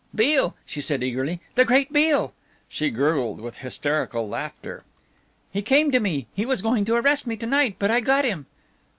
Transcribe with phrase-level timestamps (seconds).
[0.15, 2.33] "Beale!" she said eagerly, "the great Beale!"
[2.67, 4.83] She gurgled with hysterical laughter.
[5.51, 8.25] "He came to me, he was going to arrest me to night, but I got
[8.25, 8.47] him."